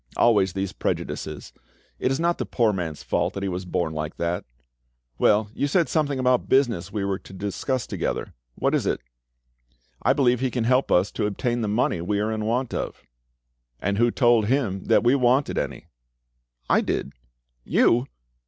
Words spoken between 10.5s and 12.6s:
help us to obtain the money we are in